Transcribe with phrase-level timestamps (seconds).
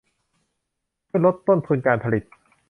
[1.07, 2.23] เพื่อลดต้นทุนการผลิต